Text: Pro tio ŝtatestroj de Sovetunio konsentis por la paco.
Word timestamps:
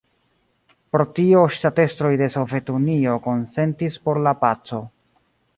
Pro 0.95 1.05
tio 1.19 1.43
ŝtatestroj 1.57 2.11
de 2.23 2.31
Sovetunio 2.37 3.21
konsentis 3.29 4.03
por 4.09 4.23
la 4.29 4.37
paco. 4.47 4.85